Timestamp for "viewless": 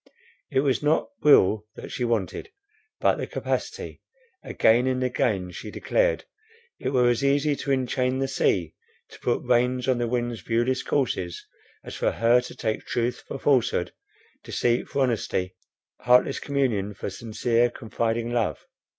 10.41-10.81